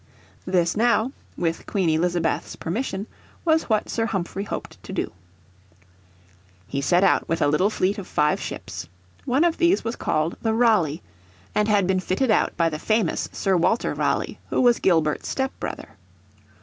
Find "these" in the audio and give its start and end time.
9.59-9.83